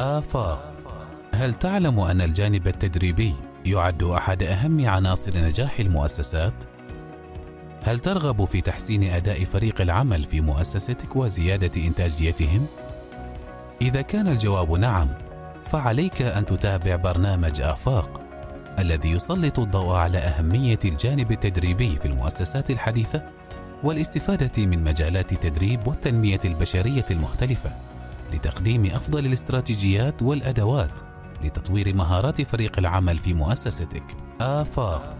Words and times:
آفاق 0.00 0.72
هل 1.34 1.54
تعلم 1.54 2.00
أن 2.00 2.20
الجانب 2.20 2.68
التدريبي 2.68 3.34
يعد 3.66 4.02
أحد 4.02 4.42
أهم 4.42 4.88
عناصر 4.88 5.38
نجاح 5.38 5.80
المؤسسات؟ 5.80 6.64
هل 7.82 8.00
ترغب 8.00 8.44
في 8.44 8.60
تحسين 8.60 9.10
أداء 9.10 9.44
فريق 9.44 9.80
العمل 9.80 10.24
في 10.24 10.40
مؤسستك 10.40 11.16
وزيادة 11.16 11.86
إنتاجيتهم؟ 11.86 12.66
إذا 13.82 14.02
كان 14.02 14.28
الجواب 14.28 14.72
نعم، 14.72 15.08
فعليك 15.62 16.22
أن 16.22 16.46
تتابع 16.46 16.96
برنامج 16.96 17.60
آفاق 17.60 18.20
الذي 18.78 19.10
يسلط 19.10 19.58
الضوء 19.58 19.94
على 19.94 20.18
أهمية 20.18 20.78
الجانب 20.84 21.32
التدريبي 21.32 21.96
في 21.96 22.06
المؤسسات 22.06 22.70
الحديثة 22.70 23.22
والاستفادة 23.84 24.66
من 24.66 24.84
مجالات 24.84 25.32
التدريب 25.32 25.86
والتنمية 25.86 26.40
البشرية 26.44 27.04
المختلفة 27.10 27.89
لتقديم 28.34 28.86
أفضل 28.86 29.26
الاستراتيجيات 29.26 30.22
والأدوات 30.22 31.00
لتطوير 31.44 31.96
مهارات 31.96 32.42
فريق 32.42 32.78
العمل 32.78 33.18
في 33.18 33.34
مؤسستك. 33.34 34.04
آفاق 34.40 35.14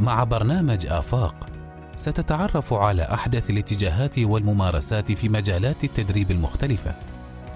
مع 0.00 0.24
برنامج 0.24 0.86
آفاق 0.86 1.48
ستتعرف 1.96 2.72
على 2.72 3.02
أحدث 3.02 3.50
الاتجاهات 3.50 4.18
والممارسات 4.18 5.12
في 5.12 5.28
مجالات 5.28 5.84
التدريب 5.84 6.30
المختلفة 6.30 6.94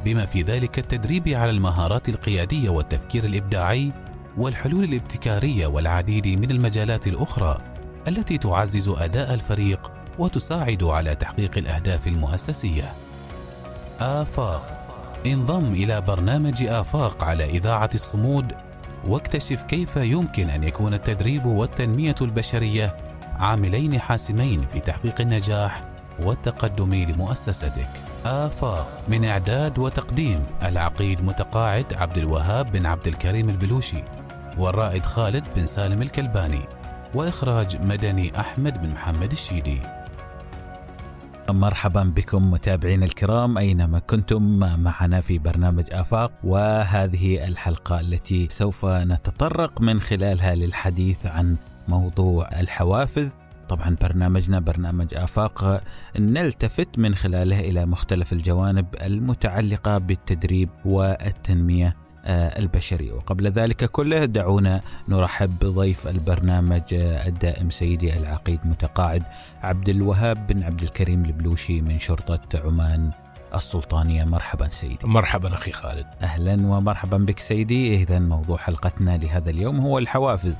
بما 0.04 0.24
في 0.24 0.42
ذلك 0.42 0.78
التدريب 0.78 1.28
على 1.28 1.50
المهارات 1.50 2.08
القيادية 2.08 2.68
والتفكير 2.70 3.24
الإبداعي 3.24 3.92
والحلول 4.36 4.84
الابتكارية 4.84 5.66
والعديد 5.66 6.28
من 6.28 6.50
المجالات 6.50 7.06
الأخرى 7.06 7.58
التي 8.08 8.38
تعزز 8.38 8.88
أداء 8.88 9.34
الفريق 9.34 9.92
وتساعد 10.18 10.82
على 10.82 11.14
تحقيق 11.14 11.58
الأهداف 11.58 12.06
المؤسسية. 12.06 12.94
آفاق 14.00 14.75
انضم 15.26 15.72
إلى 15.72 16.00
برنامج 16.00 16.62
آفاق 16.62 17.24
على 17.24 17.44
إذاعة 17.44 17.90
الصمود 17.94 18.52
واكتشف 19.08 19.62
كيف 19.62 19.96
يمكن 19.96 20.50
أن 20.50 20.64
يكون 20.64 20.94
التدريب 20.94 21.46
والتنمية 21.46 22.14
البشرية 22.20 22.96
عاملين 23.38 24.00
حاسمين 24.00 24.66
في 24.72 24.80
تحقيق 24.80 25.20
النجاح 25.20 25.84
والتقدم 26.20 26.94
لمؤسستك. 26.94 27.88
آفاق 28.26 29.00
من 29.08 29.24
إعداد 29.24 29.78
وتقديم 29.78 30.46
العقيد 30.62 31.24
متقاعد 31.24 31.94
عبد 31.94 32.18
الوهاب 32.18 32.72
بن 32.72 32.86
عبد 32.86 33.06
الكريم 33.06 33.48
البلوشي 33.48 34.04
والرائد 34.58 35.06
خالد 35.06 35.44
بن 35.56 35.66
سالم 35.66 36.02
الكلباني 36.02 36.62
وإخراج 37.14 37.76
مدني 37.82 38.40
أحمد 38.40 38.82
بن 38.82 38.90
محمد 38.90 39.32
الشيدي 39.32 39.80
مرحبا 41.50 42.02
بكم 42.02 42.50
متابعينا 42.50 43.04
الكرام 43.04 43.58
أينما 43.58 43.98
كنتم 43.98 44.58
معنا 44.58 45.20
في 45.20 45.38
برنامج 45.38 45.84
آفاق 45.92 46.32
وهذه 46.44 47.46
الحلقة 47.46 48.00
التي 48.00 48.48
سوف 48.50 48.84
نتطرق 48.84 49.80
من 49.80 50.00
خلالها 50.00 50.54
للحديث 50.54 51.26
عن 51.26 51.56
موضوع 51.88 52.48
الحوافز. 52.60 53.36
طبعا 53.68 53.96
برنامجنا 54.02 54.60
برنامج 54.60 55.14
آفاق 55.14 55.82
نلتفت 56.18 56.98
من 56.98 57.14
خلاله 57.14 57.60
إلى 57.60 57.86
مختلف 57.86 58.32
الجوانب 58.32 58.86
المتعلقة 59.02 59.98
بالتدريب 59.98 60.68
والتنمية. 60.84 62.05
آه، 62.26 62.58
البشري. 62.58 63.12
وقبل 63.12 63.46
ذلك 63.46 63.84
كله 63.84 64.24
دعونا 64.24 64.80
نرحب 65.08 65.58
بضيف 65.58 66.08
البرنامج 66.08 66.94
آه، 66.94 67.28
الدائم 67.28 67.70
سيدي 67.70 68.16
العقيد 68.16 68.60
متقاعد 68.64 69.22
عبد 69.62 69.88
الوهاب 69.88 70.46
بن 70.46 70.62
عبد 70.62 70.82
الكريم 70.82 71.24
البلوشي 71.24 71.80
من 71.80 71.98
شرطة 71.98 72.60
عمان 72.66 73.10
السلطانية. 73.54 74.24
مرحبا 74.24 74.68
سيدي. 74.68 75.06
مرحبا 75.06 75.54
أخي 75.54 75.72
خالد. 75.72 76.06
أهلا 76.22 76.52
ومرحبا 76.52 77.18
بك 77.18 77.38
سيدي. 77.38 77.94
إذا 78.02 78.18
موضوع 78.18 78.56
حلقتنا 78.56 79.16
لهذا 79.16 79.50
اليوم 79.50 79.80
هو 79.80 79.98
الحوافز. 79.98 80.56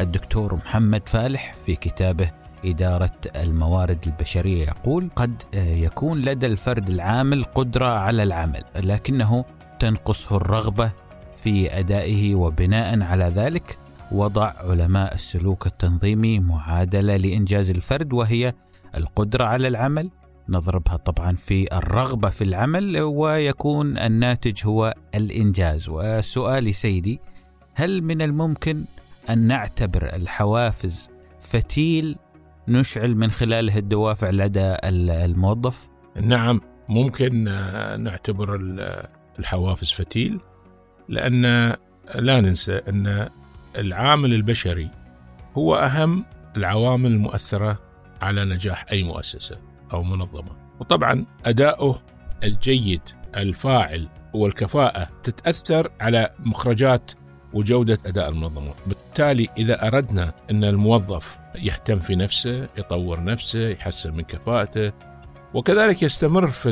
الدكتور 0.00 0.54
محمد 0.54 1.08
فالح 1.08 1.54
في 1.54 1.76
كتابه 1.76 2.30
إدارة 2.64 3.16
الموارد 3.36 4.04
البشرية 4.06 4.66
يقول 4.66 5.10
قد 5.16 5.42
آه، 5.54 5.58
يكون 5.58 6.20
لدى 6.20 6.46
الفرد 6.46 6.88
العامل 6.88 7.44
قدرة 7.44 7.86
على 7.86 8.22
العمل 8.22 8.64
لكنه 8.76 9.44
تنقصه 9.78 10.36
الرغبة 10.36 10.92
في 11.34 11.78
أدائه 11.78 12.34
وبناء 12.34 13.02
على 13.02 13.24
ذلك 13.24 13.78
وضع 14.12 14.52
علماء 14.56 15.14
السلوك 15.14 15.66
التنظيمي 15.66 16.38
معادلة 16.38 17.16
لإنجاز 17.16 17.70
الفرد 17.70 18.12
وهي 18.12 18.54
القدرة 18.96 19.44
على 19.44 19.68
العمل. 19.68 20.10
نضربها 20.48 20.96
طبعا 20.96 21.36
في 21.36 21.76
الرغبة 21.76 22.28
في 22.28 22.44
العمل 22.44 23.00
ويكون 23.00 23.98
الناتج 23.98 24.66
هو 24.66 24.94
الإنجاز. 25.14 25.88
وسؤالي 25.88 26.72
سيدي 26.72 27.20
هل 27.74 28.02
من 28.02 28.22
الممكن 28.22 28.84
أن 29.30 29.38
نعتبر 29.38 30.14
الحوافز 30.14 31.10
فتيل 31.40 32.16
نشعل 32.68 33.14
من 33.14 33.30
خلاله 33.30 33.78
الدوافع 33.78 34.30
لدى 34.30 34.76
الموظف؟ 34.84 35.88
نعم 36.22 36.60
ممكن 36.88 37.44
نعتبر 37.98 38.58
الحوافز 39.38 39.92
فتيل. 39.92 40.40
لأن 41.10 41.42
لا 42.14 42.40
ننسى 42.40 42.76
أن 42.88 43.28
العامل 43.78 44.34
البشري 44.34 44.90
هو 45.54 45.74
أهم 45.76 46.24
العوامل 46.56 47.12
المؤثرة 47.12 47.78
على 48.22 48.44
نجاح 48.44 48.86
أي 48.92 49.02
مؤسسة 49.02 49.58
أو 49.92 50.02
منظمة. 50.02 50.56
وطبعا 50.80 51.26
أداؤه 51.46 52.02
الجيد 52.44 53.00
الفاعل 53.36 54.08
والكفاءة 54.34 55.08
تتأثر 55.22 55.90
على 56.00 56.30
مخرجات 56.38 57.12
وجودة 57.52 57.98
أداء 58.06 58.28
المنظمة. 58.28 58.74
بالتالي 58.86 59.48
إذا 59.58 59.86
أردنا 59.86 60.32
أن 60.50 60.64
الموظف 60.64 61.38
يهتم 61.54 61.98
في 61.98 62.16
نفسه 62.16 62.68
يطور 62.78 63.24
نفسه 63.24 63.68
يحسن 63.68 64.14
من 64.14 64.22
كفاءته 64.22 64.92
وكذلك 65.54 66.02
يستمر 66.02 66.50
في 66.50 66.70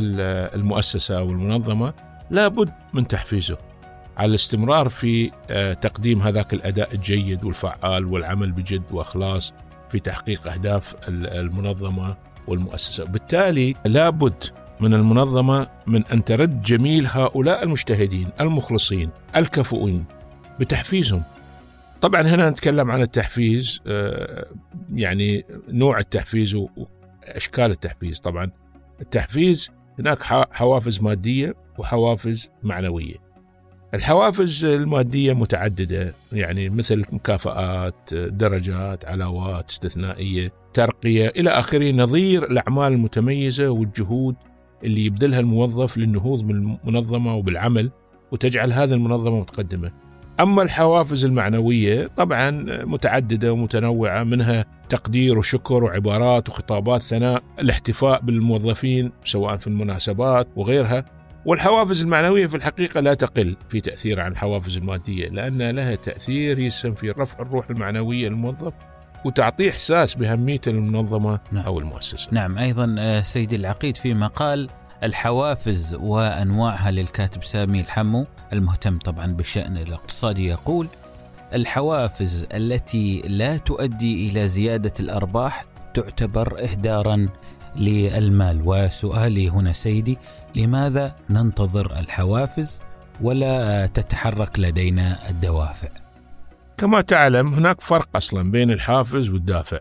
المؤسسة 0.55 1.19
أو 1.19 1.31
المنظمة 1.31 1.95
لابد 2.31 2.73
من 2.93 3.07
تحفيزه. 3.07 3.68
على 4.19 4.29
الاستمرار 4.29 4.89
في 4.89 5.31
آه، 5.51 5.73
تقديم 5.73 6.23
هذاك 6.23 6.55
الأداء 6.55 6.95
الجيد 6.95 7.45
والفعال 7.45 8.07
والعمل 8.07 8.53
بجد 8.53 8.83
وإخلاص 8.91 9.55
في 9.89 9.99
تحقيق 10.01 10.53
أهداف 10.53 10.95
المنظمة 11.09 12.17
والمؤسسة، 12.47 13.05
بالتالي 13.05 13.75
لابد 13.85 14.45
من 14.81 14.95
المنظمة 14.95 15.69
من 15.87 16.07
أن 16.07 16.25
ترد 16.25 16.63
جميل 16.63 17.07
هؤلاء 17.07 17.63
المجتهدين 17.63 18.29
المخلصين 18.41 19.11
الكفؤين 19.37 20.05
بتحفيزهم. 20.61 21.23
طبعا 22.01 22.23
هنا 22.23 22.51
نتكلم 22.51 22.91
عن 22.91 23.01
التحفيز 23.01 23.81
آه، 23.87 24.47
يعني 24.93 25.45
نوع 25.69 25.99
التحفيز 25.99 26.55
وأشكال 26.55 27.71
التحفيز، 27.71 28.21
طبعا 28.21 28.51
التحفيز 29.01 29.71
هناك 29.99 30.23
حوافز 30.53 31.03
مادية 31.03 31.55
وحوافز 31.79 32.51
معنوية. 32.63 33.28
الحوافز 33.95 34.65
المادية 34.65 35.33
متعددة 35.33 36.15
يعني 36.33 36.71
مثل 36.71 37.05
مكافآت 37.13 38.15
درجات 38.15 39.05
علاوات 39.05 39.71
استثنائية 39.71 40.53
ترقية 40.75 41.29
إلى 41.29 41.51
آخره 41.51 41.93
نظير 41.93 42.45
الأعمال 42.45 42.93
المتميزة 42.93 43.69
والجهود 43.69 44.37
اللي 44.85 45.05
يبذلها 45.05 45.41
الموظف 45.41 45.97
للنهوض 45.97 46.43
بالمنظمة 46.43 47.37
وبالعمل 47.37 47.91
وتجعل 48.33 48.73
هذه 48.73 48.95
المنظمة 48.95 49.41
متقدمة. 49.41 49.93
أما 50.41 50.63
الحوافز 50.63 51.25
المعنوية 51.25 52.07
طبعا 52.07 52.51
متعددة 52.85 53.53
ومتنوعة 53.53 54.25
منها 54.25 54.65
تقدير 54.89 55.39
وشكر 55.39 55.85
وعبارات 55.85 56.49
وخطابات 56.49 57.03
ثناء 57.03 57.43
الاحتفاء 57.61 58.21
بالموظفين 58.21 59.13
سواء 59.25 59.57
في 59.57 59.67
المناسبات 59.67 60.49
وغيرها. 60.57 61.18
والحوافز 61.45 62.03
المعنوية 62.03 62.47
في 62.47 62.57
الحقيقة 62.57 63.01
لا 63.01 63.15
تقل 63.15 63.57
في 63.69 63.81
تأثير 63.81 64.21
عن 64.21 64.33
الحوافز 64.33 64.77
المادية 64.77 65.29
لأن 65.29 65.71
لها 65.71 65.95
تأثير 65.95 66.59
يسهم 66.59 66.95
في 66.95 67.11
رفع 67.11 67.43
الروح 67.43 67.71
المعنوية 67.71 68.29
للموظف 68.29 68.75
وتعطيه 69.25 69.71
إحساس 69.71 70.15
بأهميته 70.15 70.71
للمنظمة 70.71 71.41
نعم. 71.53 71.65
أو 71.65 71.79
المؤسسة 71.79 72.29
نعم 72.33 72.59
أيضا 72.59 72.97
آه، 72.99 73.21
سيدي 73.21 73.57
العقيد 73.57 73.97
في 73.97 74.15
مقال 74.15 74.71
الحوافز 75.03 75.95
وأنواعها 75.95 76.91
للكاتب 76.91 77.43
سامي 77.43 77.81
الحمو 77.81 78.27
المهتم 78.53 78.99
طبعا 78.99 79.27
بالشأن 79.27 79.77
الاقتصادي 79.77 80.49
يقول 80.49 80.89
الحوافز 81.55 82.45
التي 82.55 83.23
لا 83.27 83.57
تؤدي 83.57 84.31
إلى 84.31 84.49
زيادة 84.49 84.93
الأرباح 85.01 85.65
تعتبر 85.95 86.63
إهدارا 86.63 87.29
للمال. 87.77 88.63
وسؤالي 88.65 89.49
هنا 89.49 89.73
سيدي 89.73 90.19
لماذا 90.57 91.17
ننتظر 91.31 91.99
الحوافز 91.99 92.81
ولا 93.21 93.87
تتحرك 93.87 94.61
لدينا 94.61 95.31
الدوافع؟ 95.31 95.89
كما 96.77 97.01
تعلم 97.01 97.55
هناك 97.55 97.81
فرق 97.81 98.09
أصلا 98.17 98.51
بين 98.51 98.71
الحافز 98.71 99.31
والدافع. 99.31 99.79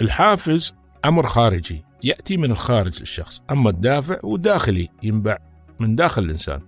الحافز 0.00 0.74
أمر 1.04 1.26
خارجي 1.26 1.84
يأتي 2.04 2.36
من 2.36 2.50
الخارج 2.50 3.00
للشخص 3.00 3.42
أما 3.50 3.70
الدافع 3.70 4.18
هو 4.24 4.36
داخلي 4.36 4.88
ينبع 5.02 5.38
من 5.80 5.94
داخل 5.94 6.22
الإنسان. 6.22 6.60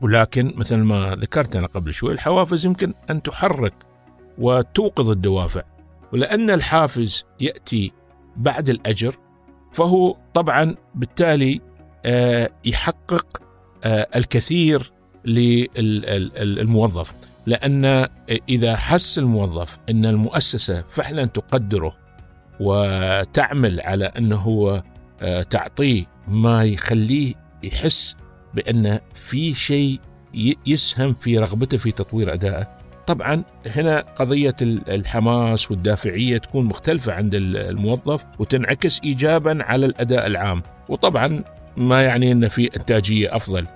ولكن 0.00 0.52
مثل 0.56 0.76
ما 0.76 1.14
ذكرت 1.14 1.56
أنا 1.56 1.66
قبل 1.66 1.92
شوي 1.92 2.12
الحوافز 2.12 2.66
يمكن 2.66 2.94
أن 3.10 3.22
تحرك 3.22 3.74
وتوقظ 4.38 5.10
الدوافع. 5.10 5.62
ولأن 6.12 6.50
الحافز 6.50 7.24
يأتي 7.40 7.92
بعد 8.36 8.68
الأجر 8.68 9.16
فهو 9.72 10.16
طبعا 10.34 10.74
بالتالي 10.94 11.60
آه، 12.04 12.50
يحقق 12.64 13.42
آه، 13.84 14.08
الكثير 14.16 14.92
للموظف. 15.24 17.14
لأن 17.46 18.06
إذا 18.48 18.76
حس 18.76 19.18
الموظف 19.18 19.78
أن 19.90 20.06
المؤسسة 20.06 20.82
فعلا 20.82 21.24
تقدره 21.24 21.96
وتعمل 22.60 23.80
على 23.80 24.04
أنه 24.04 24.36
هو 24.36 24.82
آه، 25.20 25.42
تعطيه 25.42 26.04
ما 26.28 26.64
يخليه 26.64 27.34
يحس 27.62 28.16
بأن 28.54 29.00
في 29.14 29.54
شيء 29.54 30.00
يسهم 30.66 31.14
في 31.14 31.38
رغبته 31.38 31.78
في 31.78 31.92
تطوير 31.92 32.32
أدائه 32.32 32.77
طبعا 33.08 33.42
هنا 33.66 34.00
قضية 34.00 34.56
الحماس 34.62 35.70
والدافعية 35.70 36.38
تكون 36.38 36.64
مختلفة 36.64 37.12
عند 37.12 37.34
الموظف 37.34 38.24
وتنعكس 38.38 39.00
إيجابا 39.04 39.64
على 39.64 39.86
الأداء 39.86 40.26
العام 40.26 40.62
وطبعا 40.88 41.44
ما 41.76 42.02
يعني 42.02 42.32
أن 42.32 42.48
في 42.48 42.76
إنتاجية 42.76 43.36
أفضل. 43.36 43.66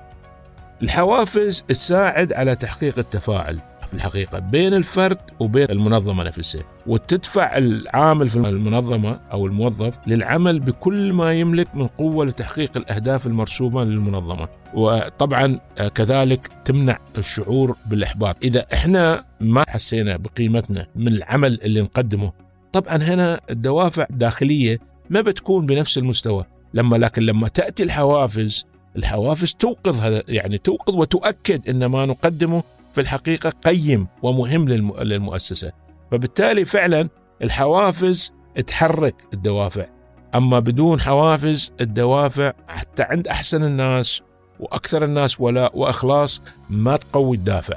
الحوافز 0.83 1.63
تساعد 1.69 2.33
على 2.33 2.57
تحقيق 2.57 2.99
التفاعل. 2.99 3.59
في 3.93 3.99
الحقيقة 3.99 4.39
بين 4.39 4.75
الفرد 4.75 5.19
وبين 5.41 5.71
المنظمة 5.71 6.25
نفسها 6.25 6.65
وتدفع 6.87 7.57
العامل 7.57 8.29
في 8.29 8.37
المنظمة 8.37 9.21
أو 9.33 9.47
الموظف 9.47 9.99
للعمل 10.07 10.61
بكل 10.61 11.13
ما 11.13 11.33
يملك 11.33 11.77
من 11.77 11.87
قوة 11.87 12.25
لتحقيق 12.25 12.77
الأهداف 12.77 13.27
المرسومة 13.27 13.85
للمنظمة. 13.85 14.49
وطبعا 14.75 15.61
كذلك 15.95 16.49
تمنع 16.65 16.99
الشعور 17.19 17.77
بالإحباط. 17.87 18.37
إذا 18.45 18.67
إحنا 18.73 19.25
ما 19.41 19.65
حسينا 19.69 20.17
بقيمتنا 20.17 20.87
من 20.97 21.09
العمل 21.09 21.59
اللي 21.63 21.81
نقدمه 21.81 22.33
طبعا 22.73 22.97
هنا 22.97 23.41
الدوافع 23.51 24.07
الداخلية 24.11 24.79
ما 25.11 25.21
بتكون 25.21 25.67
بنفس 25.67 25.99
المستوى. 25.99 26.45
لما 26.75 26.97
لكن 26.97 27.23
لما 27.23 27.49
تأتي 27.49 27.83
الحوافز 27.83 28.67
الحوافز 28.97 29.55
توقظ 29.55 30.01
هذا 30.01 30.23
يعني 30.29 30.59
توقظ 30.59 30.97
وتؤكد 30.97 31.69
إن 31.69 31.87
ما 31.87 32.07
نقدمه 32.07 32.63
في 32.93 33.01
الحقيقة 33.01 33.51
قيم 33.51 34.09
ومهم 34.23 34.69
للمؤسسة. 34.69 35.73
فبالتالي 36.11 36.65
فعلا 36.65 37.09
الحوافز 37.43 38.33
تحرك 38.67 39.15
الدوافع. 39.35 39.87
أما 40.35 40.59
بدون 40.59 41.01
حوافز 41.01 41.73
الدوافع 41.81 42.53
حتى 42.69 43.03
عند 43.03 43.29
أحسن 43.29 43.65
الناس 43.65 44.23
وأكثر 44.61 45.05
الناس 45.05 45.41
ولاء 45.41 45.79
وإخلاص 45.79 46.43
ما 46.71 46.97
تقوي 46.97 47.37
الدافع 47.37 47.77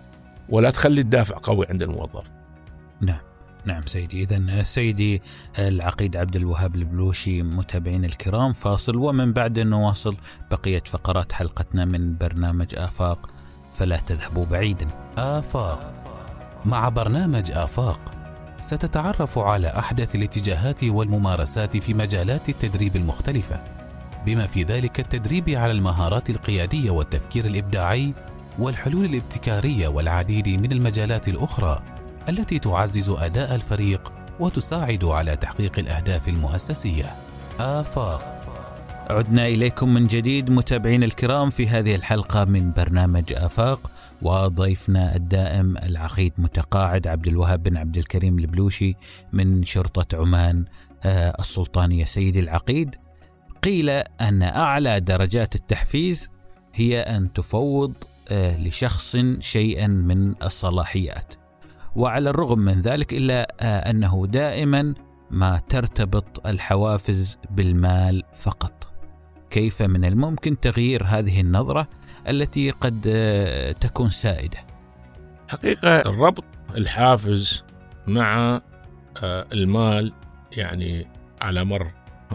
ولا 0.50 0.70
تخلي 0.70 1.02
الدافع 1.02 1.38
قوي 1.44 1.66
عند 1.70 1.84
الموظف. 1.84 2.32
نعم 3.02 3.20
نعم 3.66 3.86
سيدي. 3.86 4.24
إذا 4.24 4.64
سيدي 4.64 5.22
العقيد 5.60 6.18
عبد 6.18 6.36
الوهاب 6.36 6.76
البلوشي 6.76 7.44
متابعين 7.44 8.06
الكرام 8.06 8.54
فاصل 8.54 8.98
ومن 8.98 9.34
بعد 9.34 9.60
نواصل 9.60 10.18
بقية 10.52 10.84
فقرات 10.86 11.32
حلقتنا 11.32 11.86
من 11.86 12.18
برنامج 12.18 12.76
آفاق. 12.76 13.30
فلا 13.76 13.98
تذهبوا 13.98 14.46
بعيدا 14.46 14.88
آفاق. 15.18 15.92
مع 16.66 16.90
برنامج 16.90 17.52
آفاق 17.52 18.00
ستتعرف 18.62 19.40
على 19.40 19.68
أحدث 19.68 20.16
الاتجاهات 20.16 20.84
والممارسات 20.84 21.78
في 21.78 21.94
مجالات 21.94 22.50
التدريب 22.50 22.96
المختلفة 22.96 23.62
بما 24.26 24.46
في 24.46 24.64
ذلك 24.64 25.00
التدريب 25.00 25.50
على 25.50 25.72
المهارات 25.72 26.30
القيادية 26.30 26.92
والتفكير 26.92 27.46
الإبداعي 27.46 28.14
والحلول 28.60 29.06
الابتكارية 29.06 29.88
والعديد 29.88 30.50
من 30.50 30.72
المجالات 30.72 31.28
الأخرى 31.28 31.84
التي 32.30 32.60
تعزز 32.60 33.10
أداء 33.10 33.56
الفريق 33.56 34.14
وتساعد 34.40 35.04
على 35.04 35.36
تحقيق 35.36 35.80
الأهداف 35.80 36.28
المؤسسية. 36.28 37.16
آفاق. 37.60 38.35
عدنا 39.10 39.48
إليكم 39.48 39.94
من 39.94 40.08
جديد 40.08 40.52
متابعين 40.52 41.04
الكرام 41.04 41.50
في 41.50 41.68
هذه 41.68 41.96
الحلقة 41.96 42.46
من 42.46 42.72
برنامج 42.72 43.34
آفاق 43.34 43.92
وضيفنا 44.22 45.16
الدائم 45.16 45.78
العقيد 45.78 46.34
متقاعد 46.38 47.08
عبد 47.08 47.28
الوهاب 47.28 47.64
بن 47.64 47.78
عبد 47.78 47.98
الكريم 47.98 48.40
البلوشي 48.40 48.96
من 49.34 49.64
شرطة 49.64 50.18
عمان 50.18 50.66
آه، 51.04 51.36
السلطانية 51.40 52.06
سيدي 52.06 52.40
العقيد 52.40 52.96
قيل 53.64 53.90
أن 53.90 54.44
أعلى 54.44 55.00
درجات 55.00 55.56
التحفيز 55.56 56.30
هي 56.74 57.02
أن 57.02 57.34
تفوض 57.34 57.94
آه، 58.30 58.58
لشخص 58.58 59.18
شيئا 59.40 59.88
من 59.88 60.44
الصلاحيات 60.44 61.34
وعلى 61.96 62.30
الرغم 62.30 62.60
من 62.60 62.80
ذلك 62.80 63.14
إلا 63.14 63.56
آه، 63.60 63.90
أنه 63.90 64.28
دائما 64.28 64.94
ما 65.32 65.62
ترتبط 65.70 66.48
الحوافز 66.48 67.38
بالمال 67.52 68.24
فقط. 68.34 68.85
كيف 69.56 69.82
من 69.82 70.06
الممكن 70.06 70.60
تغيير 70.60 71.04
هذه 71.04 71.42
النظرة 71.42 71.88
التي 72.28 72.72
قد 72.72 73.04
آه، 73.08 73.72
تكون 73.72 74.10
سائدة؟ 74.10 74.58
حقيقة 75.48 76.00
الربط 76.00 76.44
الحافز 76.78 77.64
مع 78.08 78.62
آه، 79.24 79.48
المال 79.54 80.14
يعني 80.52 81.08
على 81.42 81.66
مر 81.66 81.88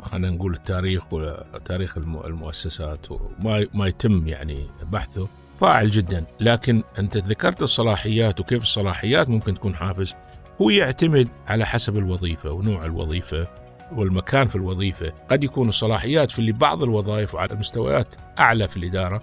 خلينا 0.03 0.31
نقول 0.31 0.53
التاريخ 0.53 1.13
وتاريخ 1.13 1.99
المؤسسات 1.99 3.07
وما 3.11 3.67
ما 3.75 3.87
يتم 3.87 4.29
يعني 4.29 4.67
بحثه 4.83 5.29
فاعل 5.59 5.91
جدا 5.91 6.27
لكن 6.41 6.83
أنت 6.99 7.17
ذكرت 7.17 7.63
الصلاحيات 7.63 8.41
وكيف 8.41 8.63
الصلاحيات 8.63 9.29
ممكن 9.29 9.55
تكون 9.55 9.75
حافز 9.75 10.15
هو 10.63 10.71
يعتمد 10.71 11.29
على 11.47 11.67
حسب 11.67 11.97
الوظيفة 11.97 12.51
ونوع 12.51 12.85
الوظيفة 12.85 13.49
والمكان 13.93 14.47
في 14.47 14.57
الوظيفة 14.57 15.13
قد 15.31 15.45
يكون 15.45 15.69
الصلاحيات 15.69 16.31
في 16.31 16.53
بعض 16.53 16.83
الوظائف 16.83 17.35
وعلى 17.35 17.55
مستويات 17.55 18.15
أعلى 18.39 18.69
في 18.69 18.77
الإدارة 18.77 19.23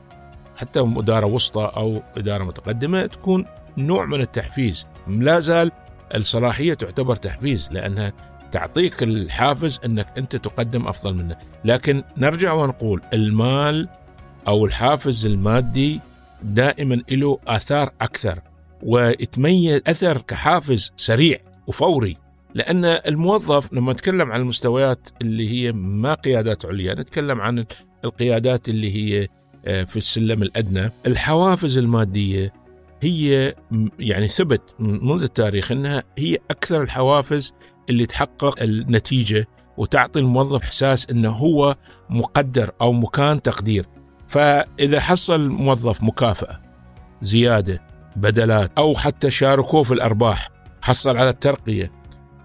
حتى 0.58 0.80
إدارة 0.80 1.25
وسطى 1.25 1.72
أو 1.78 2.02
إدارة 2.18 2.44
متقدمة 2.44 3.06
تكون 3.06 3.46
نوع 3.78 4.06
من 4.06 4.22
التحفيز. 4.22 4.88
لا 5.08 5.40
زال 5.40 5.72
الصلاحية 6.16 6.74
تعتبر 6.74 7.16
تحفيز 7.16 7.69
لأنها 7.72 8.14
تعطيك 8.52 9.04
الحافز 9.04 9.80
أنك 9.86 10.08
أنت 10.18 10.36
تقدم 10.36 10.88
أفضل 10.88 11.16
منه. 11.16 11.38
لكن 11.66 12.04
نرجع 12.18 12.54
ونقول 12.54 13.02
المال 13.14 13.90
أو 14.48 14.66
الحافز 14.66 15.25
المادي 15.25 16.02
دائما 16.44 16.95
له 17.12 17.40
آثار 17.47 17.92
أكثر 18.02 18.40
ويتميز 18.83 19.81
أثر 19.88 20.21
كحافز 20.21 20.92
سريع 20.95 21.38
وفوري. 21.68 22.18
لأن 22.57 22.85
الموظف 22.85 23.73
لما 23.73 23.94
نتكلم 23.94 24.31
عن 24.31 24.42
المستويات 24.42 25.07
اللي 25.21 25.49
هي 25.49 25.71
ما 25.71 26.14
قيادات 26.14 26.66
عليا 26.66 26.94
نتكلم 26.94 27.42
عن 27.42 27.66
القيادات 28.06 28.69
اللي 28.69 28.95
هي 28.95 29.28
آه، 29.66 29.83
في 29.83 29.97
السلم 29.97 30.44
الأدنى. 30.44 30.92
الحوافز 31.07 31.78
المادية 31.78 32.54
هي 33.02 33.56
يعني 33.99 34.28
ثبت 34.28 34.76
منذ 34.80 35.23
التاريخ 35.23 35.71
أنها 35.71 36.04
هي 36.18 36.37
أكثر 36.52 36.81
الحوافز 36.81 37.54
اللي 37.90 38.06
تحقق 38.06 38.64
النتيجة 38.64 39.47
وتعطي 39.78 40.19
الموظف 40.19 40.64
إحساس 40.64 41.09
أنه 41.09 41.30
هو 41.30 41.76
مقدر 42.09 42.71
أو 42.81 42.92
مكان 42.92 43.42
تقدير. 43.42 43.85
فإذا 44.28 44.99
حصل 44.99 45.49
موظف 45.49 46.04
مكافأة 46.04 46.61
زيادة 47.21 47.81
بدلات 48.16 48.71
أو 48.78 48.95
حتى 48.95 49.31
شاركوه 49.31 49.83
في 49.83 49.94
الأرباح 49.94 50.49
حصل 50.81 51.18
على 51.18 51.30
الترقية 51.30 51.96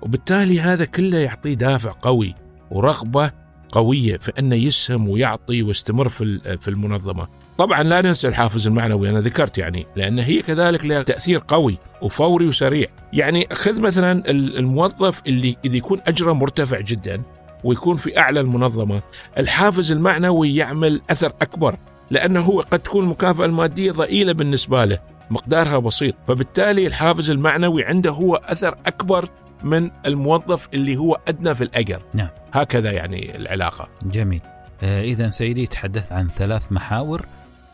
وبالتالي 0.02 0.60
هذا 0.60 0.84
كله 0.84 1.18
يعطيه 1.18 1.54
دافع 1.54 1.94
قوي 2.02 2.34
ورغبة 2.70 3.30
قوية 3.72 4.16
في 4.16 4.32
أنه 4.38 4.56
يسهم 4.56 5.08
ويعطي 5.08 5.62
ويستمر 5.62 6.08
في 6.08 6.58
في 6.60 6.68
المنظمة. 6.68 7.28
طبعا 7.58 7.82
لا 7.82 8.00
ننسى 8.00 8.28
الحافز 8.28 8.66
المعنوي 8.66 9.08
أنا 9.08 9.20
ذكرت 9.20 9.58
يعني 9.58 9.86
لأن 9.96 10.18
هي 10.18 10.42
كذلك 10.42 10.84
لها 10.84 11.02
تأثير 11.02 11.42
قوي 11.48 11.78
وفوري 12.02 12.46
وسريع. 12.46 12.88
يعني 13.12 13.46
خذ 13.52 13.80
مثلا 13.80 14.30
الموظف 14.30 15.22
اللي 15.26 15.56
إذا 15.64 15.76
يكون 15.76 16.00
أجره 16.06 16.32
مرتفع 16.32 16.80
جدا 16.80 17.22
ويكون 17.64 17.96
في 17.96 18.18
أعلى 18.18 18.40
المنظمة 18.40 19.02
الحافز 19.38 19.92
المعنوي 19.92 20.56
يعمل 20.56 21.00
أثر 21.10 21.32
أكبر 21.42 21.76
لأنه 22.10 22.40
هو 22.40 22.60
قد 22.60 22.78
تكون 22.78 23.04
المكافأة 23.04 23.44
المادية 23.44 23.92
ضئيلة 23.92 24.32
بالنسبة 24.32 24.84
له 24.84 24.98
مقدارها 25.30 25.78
بسيط. 25.78 26.14
فبالتالي 26.28 26.86
الحافز 26.86 27.30
المعنوي 27.30 27.84
عنده 27.84 28.10
هو 28.10 28.36
أثر 28.36 28.76
أكبر 28.86 29.28
من 29.64 29.90
الموظف 30.06 30.68
اللي 30.74 30.96
هو 30.96 31.18
أدنى 31.28 31.54
في 31.54 31.64
الأجر. 31.64 32.02
نعم. 32.14 32.28
هكذا 32.52 32.90
يعني 32.92 33.36
العلاقة. 33.36 33.88
جميل. 34.02 34.40
آه 34.82 35.02
إذا 35.02 35.30
سيدي 35.30 35.66
تحدث 35.66 36.12
عن 36.12 36.28
ثلاث 36.30 36.72
محاور. 36.72 37.26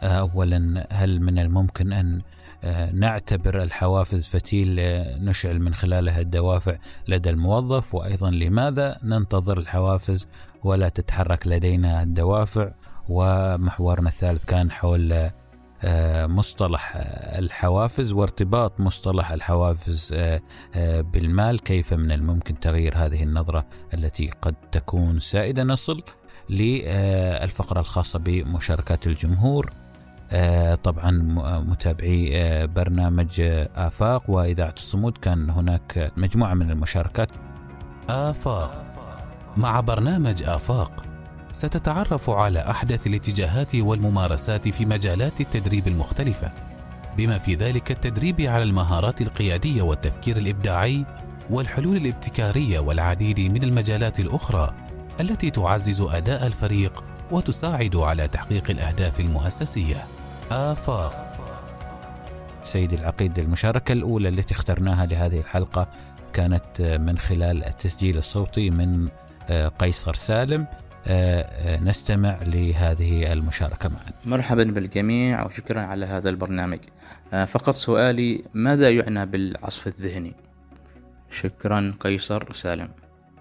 آه 0.02 0.30
أولا 0.34 0.86
هل 0.90 1.20
من 1.20 1.38
الممكن 1.38 1.92
أن 1.92 2.20
آه، 2.64 2.90
نعتبر 2.90 3.62
الحوافز 3.62 4.26
فتيل 4.26 4.76
نشعل 5.24 5.58
من 5.62 5.74
خلالها 5.74 6.20
الدوافع 6.20 6.76
لدى 7.08 7.30
الموظف؟ 7.30 7.94
وأيضا 7.94 8.30
لماذا 8.30 8.98
ننتظر 9.02 9.58
الحوافز 9.58 10.28
ولا 10.64 10.88
تتحرك 10.88 11.46
لدينا 11.46 12.02
الدوافع؟ 12.02 12.70
ومحورنا 13.08 14.08
الثالث 14.08 14.44
كان 14.44 14.70
حول 14.70 15.30
مصطلح 16.26 16.92
الحوافز 17.38 18.12
وارتباط 18.12 18.80
مصطلح 18.80 19.30
الحوافز 19.30 20.14
بالمال. 21.00 21.60
كيف 21.60 21.94
من 21.94 22.12
الممكن 22.12 22.60
تغيير 22.60 22.96
هذه 22.96 23.22
النظرة 23.22 23.66
التي 23.94 24.30
قد 24.42 24.54
تكون 24.72 25.20
سائدة 25.20 25.62
نصل 25.62 26.02
للفقرة 26.50 27.80
الخاصة 27.80 28.18
بمشاركات 28.18 29.06
الجمهور؟ 29.06 29.72
طبعا 30.82 31.10
متابعي 31.60 32.66
برنامج 32.66 33.40
آفاق 33.76 34.30
وإذاعة 34.30 34.74
الصمود. 34.76 35.18
كان 35.18 35.50
هناك 35.50 36.12
مجموعة 36.16 36.54
من 36.54 36.70
المشاركات. 36.70 37.28
آفاق 38.08 38.84
مع 39.56 39.80
برنامج 39.80 40.42
آفاق. 40.42 41.04
ستتعرف 41.52 42.30
على 42.30 42.70
أحدث 42.70 43.06
الاتجاهات 43.06 43.74
والممارسات 43.74 44.68
في 44.68 44.86
مجالات 44.86 45.40
التدريب 45.40 45.88
المختلفة 45.88 46.52
بما 47.16 47.38
في 47.38 47.54
ذلك 47.54 47.90
التدريب 47.90 48.40
على 48.40 48.62
المهارات 48.62 49.20
القيادية 49.20 49.82
والتفكير 49.82 50.36
الإبداعي 50.36 51.04
والحلول 51.50 51.96
الابتكارية 51.96 52.78
والعديد 52.78 53.40
من 53.40 53.62
المجالات 53.62 54.20
الأخرى 54.20 54.74
التي 55.20 55.50
تعزز 55.50 56.00
أداء 56.00 56.46
الفريق 56.46 57.04
وتساعد 57.30 57.96
على 57.96 58.28
تحقيق 58.28 58.70
الأهداف 58.70 59.20
المؤسسية 59.20 60.06
آفاق. 60.50 61.24
سيدي 62.62 62.94
العقيد 62.94 63.38
المشاركة 63.38 63.92
الأولى 63.92 64.28
التي 64.28 64.54
اخترناها 64.54 65.06
لهذه 65.06 65.40
الحلقة 65.40 65.88
كانت 66.32 66.98
من 67.00 67.18
خلال 67.18 67.64
التسجيل 67.64 68.18
الصوتي 68.18 68.70
من 68.70 69.08
قيصر 69.78 70.14
سالم. 70.14 70.66
نستمع 71.82 72.38
لهذه 72.42 73.32
المشاركة 73.32 73.88
معا. 73.88 74.12
مرحبا 74.24 74.64
بالجميع 74.64 75.46
وشكرا 75.46 75.86
على 75.86 76.06
هذا 76.06 76.30
البرنامج. 76.30 76.78
فقط 77.46 77.74
سؤالي 77.74 78.44
ماذا 78.54 78.90
يعنى 78.90 79.26
بالعصف 79.26 79.86
الذهني؟ 79.86 80.34
شكرا 81.30 81.94
قيصر 82.00 82.52
سالم. 82.52 82.88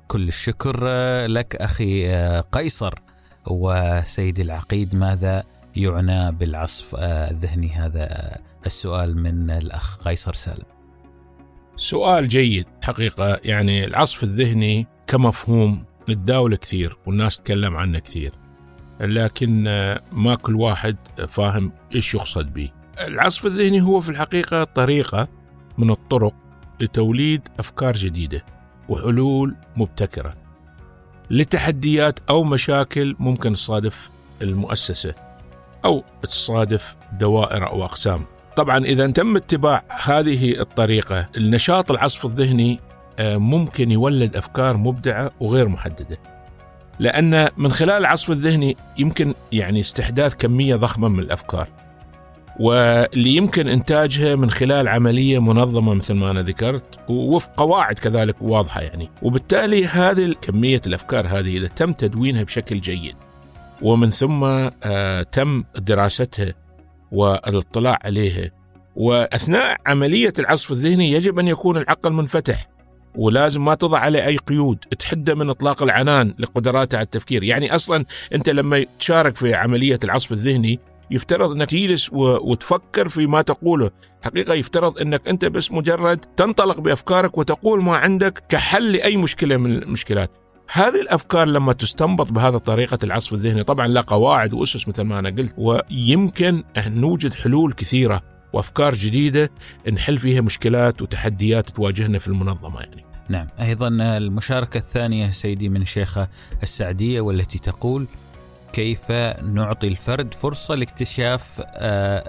كل 0.08 0.28
الشكر 0.28 0.88
لك 1.26 1.56
أخي 1.56 2.12
قيصر. 2.52 2.94
وسيدي 3.48 4.42
العقيد 4.42 4.96
ماذا 4.96 5.44
يعنى 5.76 6.32
بالعصف 6.32 6.96
الذهني؟ 7.00 7.70
هذا 7.70 8.38
السؤال 8.66 9.18
من 9.18 9.50
الأخ 9.50 10.08
قيصر 10.08 10.34
سالم. 10.34 10.66
سؤال 11.76 12.30
جيد 12.30 12.66
حقيقة. 12.82 13.40
يعني 13.44 13.86
العصف 13.86 14.24
الذهني 14.24 14.88
كمفهوم 15.08 15.84
نتداول 16.10 16.56
كثير 16.56 16.98
والناس 17.06 17.40
تتكلم 17.40 17.78
عنه 17.78 18.00
كثير. 18.00 18.32
لكن 19.00 19.64
ما 20.12 20.36
كل 20.36 20.56
واحد 20.56 20.98
فاهم 21.28 21.72
إيش 21.96 22.16
يقصد 22.16 22.54
به 22.54 22.72
العصف 23.08 23.46
الذهني 23.46 23.82
هو 23.82 24.00
في 24.00 24.10
الحقيقة 24.10 24.64
طريقة 24.64 25.28
من 25.78 25.90
الطرق 25.92 26.34
لتوليد 26.80 27.42
أفكار 27.60 27.94
جديدة 27.94 28.46
وحلول 28.90 29.56
مبتكرة 29.76 30.34
لتحديات 31.30 32.20
أو 32.30 32.44
مشاكل 32.44 33.16
ممكن 33.20 33.54
تصادف 33.54 34.10
المؤسسة 34.42 35.16
أو 35.86 36.04
تصادف 36.24 36.96
دوائر 37.20 37.70
أو 37.70 37.84
أقسام. 37.84 38.26
طبعا 38.56 38.86
إذا 38.86 39.08
تم 39.08 39.36
اتباع 39.36 39.84
هذه 40.04 40.60
الطريقة 40.60 41.30
النشاط 41.38 41.92
العصف 41.92 42.26
الذهني 42.26 42.80
ممكن 43.20 43.92
يولد 43.92 44.36
أفكار 44.36 44.78
مبدعة 44.78 45.32
وغير 45.40 45.68
محددة. 45.68 46.18
لأن 47.00 47.50
من 47.58 47.72
خلال 47.72 47.98
العصف 47.98 48.32
الذهني 48.32 48.78
يمكن 48.98 49.34
يعني 49.52 49.80
استحداث 49.80 50.36
كمية 50.36 50.76
ضخمة 50.76 51.08
من 51.08 51.20
الأفكار. 51.20 51.68
واللي 52.60 53.36
يمكن 53.36 53.68
إنتاجها 53.68 54.36
من 54.36 54.52
خلال 54.52 54.88
عملية 54.88 55.40
منظمة 55.40 55.94
مثل 55.94 56.14
ما 56.14 56.32
أنا 56.32 56.42
ذكرت 56.42 57.00
ووفق 57.10 57.52
قواعد 57.58 58.00
كذلك 58.00 58.42
واضحة 58.42 58.82
يعني، 58.82 59.10
وبالتالي 59.22 59.86
هذه 59.86 60.36
كمية 60.42 60.82
الأفكار 60.88 61.28
هذه 61.28 61.58
إذا 61.58 61.68
تم 61.68 61.94
تدوينها 61.94 62.44
بشكل 62.44 62.82
جيد 62.82 63.16
ومن 63.82 64.10
ثم 64.10 64.44
آه 64.84 65.22
تم 65.22 65.64
دراستها 65.76 66.54
والاطلاع 67.12 68.00
عليها 68.04 68.52
وأثناء 68.96 69.78
عملية 69.86 70.34
العصف 70.40 70.72
الذهني 70.72 71.12
يجب 71.12 71.40
أن 71.40 71.48
يكون 71.48 71.78
العقل 71.78 72.14
منفتح 72.14 72.68
ولازم 73.16 73.66
ما 73.66 73.74
تضع 73.76 74.00
عليه 74.00 74.26
أي 74.26 74.38
قيود 74.38 74.78
تحده 74.78 75.36
من 75.36 75.50
إطلاق 75.50 75.84
العنان 75.84 76.34
لقدراته 76.40 76.96
على 76.96 77.06
التفكير. 77.06 77.44
يعني 77.44 77.76
أصلا 77.76 78.06
أنت 78.34 78.50
لما 78.50 78.86
تشارك 79.00 79.36
في 79.36 79.54
عملية 79.54 80.00
العصف 80.04 80.32
الذهني 80.32 80.80
يفترض 81.12 81.52
أنك 81.52 81.70
تجلس 81.70 82.10
وتفكر 82.14 83.08
في 83.08 83.28
ما 83.28 83.42
تقوله. 83.42 83.92
حقيقة 84.22 84.54
يفترض 84.54 85.00
أنك 85.00 85.28
أنت 85.28 85.46
بس 85.46 85.72
مجرد 85.72 86.18
تنطلق 86.18 86.80
بأفكارك 86.82 87.38
وتقول 87.38 87.84
ما 87.84 87.96
عندك 87.96 88.44
كحل 88.50 88.92
لأي 88.92 89.18
مشكلة 89.18 89.58
من 89.58 89.72
المشكلات. 89.72 90.32
هذه 90.72 91.02
الأفكار 91.02 91.48
لما 91.48 91.74
تستنبط 91.74 92.32
بهذا 92.32 92.58
طريقة 92.58 92.98
العصف 93.04 93.34
الذهني 93.34 93.64
طبعا 93.64 93.88
لا 93.88 94.02
قواعد 94.02 94.54
وأسس 94.54 94.88
مثل 94.88 95.04
ما 95.04 95.20
أنا 95.20 95.30
قلت 95.30 95.56
ويمكن 95.58 96.64
أن 96.78 97.02
نوجد 97.02 97.34
حلول 97.34 97.74
كثيرة. 97.74 98.37
وأفكار 98.58 98.96
جديدة 98.96 99.52
نحل 99.94 100.18
فيها 100.18 100.42
مشكلات 100.42 101.02
وتحديات 101.02 101.70
تواجهنا 101.70 102.20
في 102.20 102.28
المنظمة 102.28 102.80
يعني. 102.80 103.06
نعم 103.30 103.48
أيضا 103.60 103.88
المشاركة 103.88 104.78
الثانية 104.78 105.30
سيدي 105.32 105.70
من 105.70 105.86
شيخه 105.86 106.30
السعدية 106.64 107.22
والتي 107.22 107.60
تقول 107.60 108.08
كيف 108.74 109.12
نعطي 109.44 109.88
الفرد 109.88 110.34
فرصة 110.34 110.76
لاكتشاف 110.76 111.62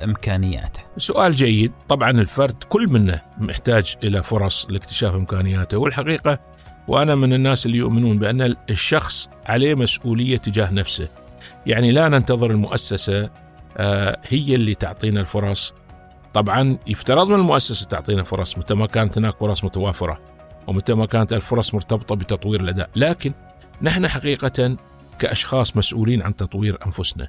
إمكانياته؟ 0.04 0.80
سؤال 0.96 1.32
جيد، 1.32 1.72
طبعا 1.88 2.10
الفرد 2.10 2.62
كل 2.68 2.92
منا 2.92 3.22
محتاج 3.38 3.96
إلى 4.04 4.22
فرص 4.22 4.66
لاكتشاف 4.70 5.14
إمكانياته 5.14 5.78
والحقيقة 5.78 6.38
وأنا 6.88 7.14
من 7.14 7.32
الناس 7.32 7.66
اللي 7.66 7.78
يؤمنون 7.78 8.18
بأن 8.18 8.56
الشخص 8.70 9.28
عليه 9.46 9.74
مسؤولية 9.74 10.36
تجاه 10.36 10.70
نفسه. 10.70 11.08
يعني 11.66 11.92
لا 11.92 12.08
ننتظر 12.08 12.50
المؤسسة 12.50 13.30
هي 14.28 14.54
اللي 14.54 14.74
تعطينا 14.74 15.20
الفرص 15.20 15.74
طبعا 16.34 16.78
يفترض 16.86 17.28
من 17.28 17.34
المؤسسة 17.34 17.86
تعطينا 17.86 18.22
فرص 18.22 18.58
متى 18.58 18.74
ما 18.74 18.86
كانت 18.86 19.18
هناك 19.18 19.38
فرص 19.40 19.64
متوافرة 19.64 20.20
ومتى 20.66 20.94
ما 20.94 21.06
كانت 21.06 21.32
الفرص 21.32 21.74
مرتبطة 21.74 22.14
بتطوير 22.14 22.60
الأداء، 22.60 22.90
لكن 22.96 23.32
نحن 23.82 24.08
حقيقة 24.08 24.76
كأشخاص 25.18 25.76
مسؤولين 25.76 26.22
عن 26.22 26.36
تطوير 26.36 26.78
أنفسنا. 26.86 27.28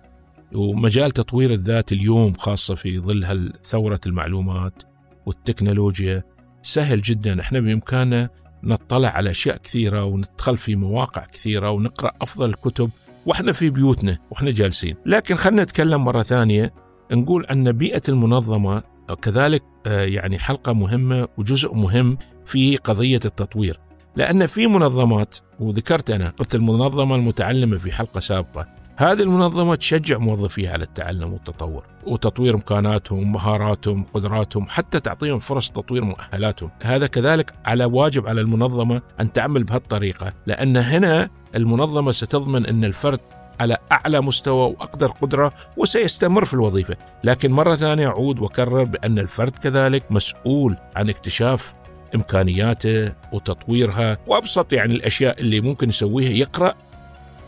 ومجال 0.54 1.12
تطوير 1.12 1.52
الذات 1.52 1.92
اليوم 1.92 2.34
خاصة 2.34 2.76
في 2.76 3.00
ظل 3.00 3.54
ثورة 3.64 4.00
المعلومات 4.06 4.84
والتكنولوجيا 5.26 6.24
سهل 6.62 7.02
جدا 7.02 7.42
إحنا 7.42 7.60
بإمكاننا 7.60 8.30
نطلع 8.64 9.10
على 9.10 9.32
أشياء 9.32 9.58
كثيرة 9.58 10.04
وندخل 10.04 10.58
في 10.58 10.76
مواقع 10.76 11.26
كثيرة 11.26 11.72
ونقرأ 11.72 12.12
أفضل 12.22 12.50
الكتب 12.50 12.90
وإحنا 13.26 13.52
في 13.52 13.70
بيوتنا 13.70 14.18
وإحنا 14.32 14.52
جالسين، 14.52 14.96
لكن 15.06 15.36
خلينا 15.36 15.64
نتكلم 15.64 16.04
مرة 16.04 16.24
ثانية 16.24 16.74
نقول 17.12 17.46
أن 17.46 17.72
بيئة 17.72 18.02
المنظمة 18.10 18.84
كذلك 19.16 19.64
يعني 19.86 20.40
حلقة 20.40 20.74
مهمة 20.74 21.28
وجزء 21.38 21.74
مهم 21.74 22.18
في 22.46 22.78
قضية 22.78 23.20
التطوير. 23.26 23.80
لأن 24.16 24.48
في 24.48 24.68
منظمات 24.68 25.38
وذكرت 25.60 26.12
أنا 26.12 26.30
قلت 26.30 26.56
المنظمة 26.56 27.16
المتعلمة 27.16 27.78
في 27.78 27.92
حلقة 27.92 28.20
سابقة 28.20 28.68
هذه 28.98 29.22
المنظمة 29.22 29.76
تشجع 29.76 30.18
موظفيها 30.18 30.74
على 30.74 30.84
التعلم 30.84 31.34
والتطور 31.34 31.86
وتطوير 32.08 32.56
إمكاناتهم 32.56 33.32
مهاراتهم 33.32 34.04
قدراتهم 34.04 34.68
حتى 34.70 35.00
تعطيهم 35.00 35.40
فرص 35.40 35.72
تطوير 35.72 36.04
مؤهلاتهم. 36.04 36.72
هذا 36.84 37.08
كذلك 37.08 37.54
على 37.66 37.86
واجب 37.86 38.28
على 38.28 38.42
المنظمة 38.42 39.02
أن 39.22 39.34
تعمل 39.34 39.64
بهالطريقة 39.64 40.34
لأن 40.48 40.78
هنا 40.78 41.30
المنظمة 41.56 42.12
ستضمن 42.12 42.66
أن 42.66 42.86
الفرد 42.86 43.20
على 43.60 43.78
أعلى 43.92 44.22
مستوى 44.22 44.66
وأقدر 44.72 45.08
قدرة 45.08 45.54
وسيستمر 45.78 46.46
في 46.46 46.54
الوظيفة، 46.54 46.96
لكن 47.24 47.52
مرة 47.52 47.76
ثانية 47.76 48.08
أعود 48.08 48.40
وأكرر 48.40 48.84
بأن 48.84 49.20
الفرد 49.20 49.52
كذلك 49.52 50.12
مسؤول 50.12 50.78
عن 50.96 51.10
اكتشاف 51.10 51.74
إمكانياته 52.16 53.14
وتطويرها 53.32 54.18
وأبسط 54.28 54.74
يعني 54.74 54.96
الأشياء 54.96 55.42
اللي 55.42 55.62
ممكن 55.62 55.90
يسويها 55.90 56.30
يقرأ 56.30 56.74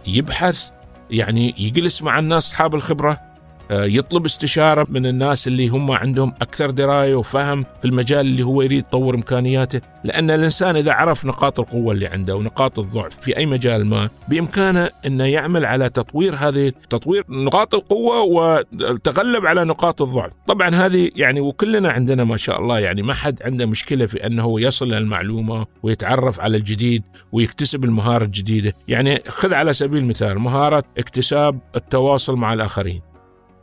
يبحث 0.08 0.72
يعني 1.12 1.56
يجلس 1.58 2.04
مع 2.04 2.20
الناس 2.20 2.48
أصحاب 2.48 2.76
الخبرة. 2.76 3.31
يطلب 3.72 4.26
استشارة 4.26 4.88
من 4.90 5.06
الناس 5.06 5.48
اللي 5.48 5.68
هم 5.68 5.92
عندهم 5.92 6.34
أكثر 6.42 6.70
دراية 6.70 7.16
وفهم 7.16 7.66
في 7.80 7.86
المجال 7.86 8.20
اللي 8.20 8.44
هو 8.44 8.62
يريد 8.62 8.80
يطور 8.80 9.16
إمكانياته، 9.16 9.82
لأن 10.04 10.32
الإنسان 10.32 10.76
إذا 10.76 10.94
عرف 10.94 11.26
نقاط 11.26 11.60
القوة 11.60 11.94
اللي 11.94 12.08
عنده 12.08 12.36
ونقاط 12.36 12.80
الضعف 12.80 13.20
في 13.20 13.38
أي 13.38 13.46
مجال 13.46 13.86
ما، 13.86 14.10
بإمكانه 14.30 14.90
إنه 15.06 15.26
يعمل 15.26 15.66
على 15.66 15.90
تطوير 15.90 16.36
هذه 16.36 16.72
تطوير 16.90 17.24
نقاط 17.30 17.76
القوة 17.76 18.22
والتغلب 18.22 19.46
على 19.46 19.64
نقاط 19.64 20.02
الضعف، 20.02 20.32
طبعا 20.48 20.76
هذه 20.76 21.12
يعني 21.16 21.42
وكلنا 21.42 21.92
عندنا 21.92 22.24
ما 22.24 22.38
شاء 22.38 22.60
الله 22.60 22.80
يعني 22.80 23.02
ما 23.02 23.14
حد 23.14 23.44
عنده 23.44 23.66
مشكلة 23.66 24.06
في 24.06 24.26
أنه 24.26 24.62
يصل 24.62 24.88
للمعلومه 24.94 25.66
ويتعرف 25.84 26.42
على 26.42 26.58
الجديد 26.58 27.04
ويكتسب 27.32 27.86
المهارة 27.86 28.24
الجديدة، 28.24 28.74
يعني 28.88 29.20
خذ 29.28 29.54
على 29.54 29.74
سبيل 29.74 30.04
المثال 30.04 30.40
مهارة 30.40 30.84
اكتساب 30.98 31.60
التواصل 31.76 32.36
مع 32.36 32.54
الآخرين. 32.54 33.11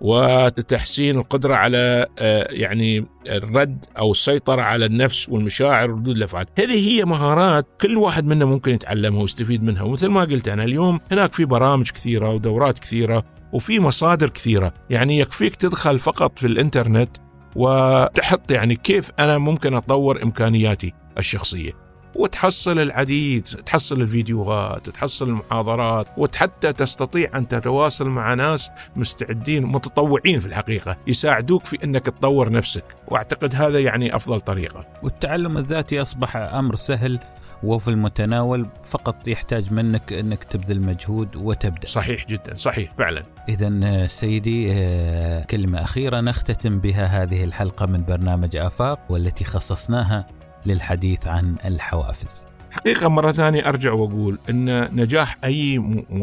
وتحسين 0.00 1.18
القدرة 1.18 1.54
على 1.54 2.06
آه، 2.18 2.48
يعني 2.50 3.06
الرد 3.28 3.84
أو 3.98 4.10
السيطرة 4.10 4.62
على 4.62 4.84
النفس 4.84 5.28
والمشاعر 5.28 5.90
وردود 5.90 6.16
الأفعال 6.16 6.46
هذه 6.58 6.98
هي 6.98 7.04
مهارات 7.04 7.66
كل 7.80 7.96
واحد 7.96 8.24
منا 8.24 8.44
ممكن 8.44 8.72
يتعلمها 8.72 9.20
ويستفيد 9.20 9.62
منها. 9.62 9.82
ومثل 9.82 10.08
ما 10.08 10.20
قلت 10.20 10.48
أنا 10.48 10.64
اليوم 10.64 11.00
هناك 11.12 11.32
في 11.32 11.44
برامج 11.44 11.90
كثيرة 11.90 12.34
ودورات 12.34 12.78
كثيرة 12.78 13.24
وفي 13.52 13.80
مصادر 13.80 14.28
كثيرة. 14.28 14.74
يعني 14.90 15.18
يكفيك 15.18 15.54
تدخل 15.54 15.98
فقط 15.98 16.38
في 16.38 16.46
الإنترنت 16.46 17.16
وتحط 17.56 18.50
يعني 18.50 18.76
كيف 18.76 19.10
أنا 19.18 19.38
ممكن 19.38 19.74
أطور 19.74 20.22
إمكانياتي 20.22 20.92
الشخصية. 21.18 21.87
وتحصل 22.18 22.78
العديد 22.78 23.44
تحصل 23.44 24.02
الفيديوهات 24.02 24.90
تحصل 24.90 25.28
المحاضرات 25.28 26.06
وحتى 26.16 26.72
تستطيع 26.72 27.30
أن 27.34 27.48
تتواصل 27.48 28.08
مع 28.08 28.34
ناس 28.34 28.70
مستعدين 28.96 29.66
متطوعين 29.66 30.40
في 30.40 30.46
الحقيقة 30.46 30.96
يساعدوك 31.06 31.64
في 31.64 31.84
أنك 31.84 32.06
تطور 32.06 32.52
نفسك 32.52 32.84
وأعتقد 33.08 33.54
هذا 33.54 33.80
يعني 33.80 34.16
أفضل 34.16 34.40
طريقة 34.40 34.86
والتعلم 35.02 35.58
الذاتي 35.58 36.02
أصبح 36.02 36.36
أمر 36.36 36.76
سهل 36.76 37.20
وفي 37.62 37.88
المتناول 37.88 38.68
فقط 38.84 39.28
يحتاج 39.28 39.72
منك 39.72 40.12
أنك 40.12 40.44
تبذل 40.44 40.80
مجهود 40.80 41.36
وتبدأ. 41.36 41.86
صحيح 41.86 42.26
جدا، 42.26 42.56
صحيح 42.56 42.92
فعلا. 42.98 43.24
اذا 43.48 44.06
سيدي 44.06 44.72
آه، 44.72 45.44
كلمة 45.44 45.80
أخيرة 45.80 46.20
نختتم 46.20 46.80
بها 46.80 47.22
هذه 47.22 47.44
الحلقة 47.44 47.86
من 47.86 48.04
برنامج 48.04 48.56
آفاق 48.56 49.00
والتي 49.08 49.44
خصصناها 49.44 50.37
للحديث 50.66 51.26
عن 51.26 51.56
الحوافز. 51.64 52.46
حقيقة 52.70 53.08
مرة 53.08 53.32
ثانية 53.32 53.68
أرجع 53.68 53.92
وأقول 53.92 54.38
أن 54.50 54.94
نجاح 54.96 55.38
أي 55.44 55.78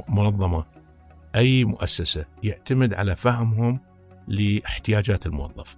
منظمة 0.09 0.65
أي 1.35 1.65
مؤسسة 1.65 2.25
يعتمد 2.43 2.93
على 2.93 3.15
فهمهم 3.15 3.79
لاحتياجات 4.27 5.25
الموظف. 5.25 5.77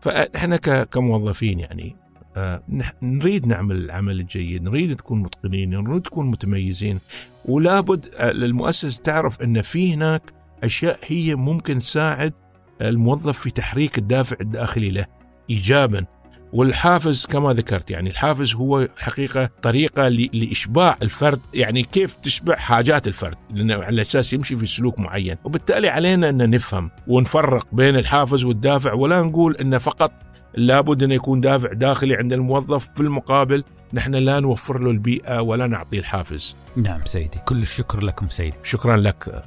فإحنا 0.00 0.56
كموظفين 0.84 1.60
يعني 1.60 1.96
آه، 2.36 2.62
نريد 3.02 3.46
نعمل 3.46 3.76
العمل 3.76 4.20
الجيد 4.20 4.62
نريد 4.62 4.90
نكون 4.90 5.22
متقنين 5.22 5.70
نريد 5.70 6.06
نكون 6.06 6.26
متميزين 6.26 7.00
ولابد 7.44 8.06
المؤسسة 8.20 9.02
تعرف 9.02 9.42
أن 9.42 9.62
في 9.62 9.94
هناك 9.94 10.22
أشياء 10.64 10.98
هي 11.06 11.34
ممكن 11.34 11.78
تساعد 11.78 12.32
الموظف 12.80 13.38
في 13.38 13.50
تحريك 13.50 13.98
الدافع 13.98 14.36
الداخلي 14.40 14.90
له 14.90 15.06
إيجابا. 15.50 16.06
والحافز 16.52 17.26
كما 17.26 17.52
ذكرت 17.52 17.90
يعني 17.90 18.10
الحافز 18.10 18.54
هو 18.54 18.88
حقيقة 18.96 19.50
طريقة 19.62 20.08
لإشباع 20.08 20.98
الفرد 21.02 21.40
يعني 21.54 21.82
كيف 21.82 22.16
تشبع 22.16 22.56
حاجات 22.56 23.06
الفرد 23.06 23.34
لأنه 23.50 23.74
على 23.74 24.00
أساس 24.00 24.32
يمشي 24.32 24.56
في 24.56 24.66
سلوك 24.66 24.98
معين. 24.98 25.36
وبالتالي 25.44 25.88
علينا 25.88 26.28
أن 26.28 26.50
نفهم 26.50 26.90
ونفرق 27.06 27.66
بين 27.72 27.96
الحافز 27.96 28.44
والدافع 28.44 28.92
ولا 28.92 29.22
نقول 29.22 29.56
أن 29.56 29.78
فقط 29.78 30.12
لابد 30.54 31.02
أن 31.02 31.10
يكون 31.10 31.40
دافع 31.40 31.72
داخلي 31.72 32.14
عند 32.14 32.32
الموظف. 32.32 32.90
في 32.94 33.00
المقابل 33.00 33.64
نحن 33.94 34.14
لا 34.14 34.40
نوفر 34.40 34.78
له 34.78 34.90
البيئة 34.90 35.40
ولا 35.40 35.66
نعطيه 35.66 35.98
الحافز. 35.98 36.56
نعم 36.76 37.04
سيدي. 37.04 37.38
كل 37.44 37.58
الشكر 37.58 38.04
لكم 38.04 38.28
سيدي. 38.28 38.56
شكرا 38.62 38.96
لك 38.96 39.44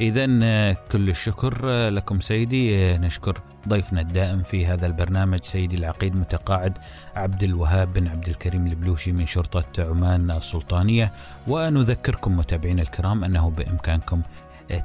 إذا 0.00 0.26
كل 0.72 1.08
الشكر 1.08 1.66
لكم 1.88 2.20
سيدي. 2.20 2.98
نشكر 2.98 3.38
ضيفنا 3.68 4.00
الدائم 4.00 4.42
في 4.42 4.66
هذا 4.66 4.86
البرنامج 4.86 5.44
سيدي 5.44 5.76
العقيد 5.76 6.16
متقاعد 6.16 6.78
عبد 7.14 7.42
الوهاب 7.42 7.92
بن 7.92 8.08
عبد 8.08 8.28
الكريم 8.28 8.66
البلوشي 8.66 9.12
من 9.12 9.26
شرطة 9.26 9.90
عمان 9.90 10.30
السلطانية. 10.30 11.12
ونذكركم 11.48 12.36
متابعينا 12.36 12.82
الكرام 12.82 13.24
أنه 13.24 13.50
بإمكانكم 13.50 14.22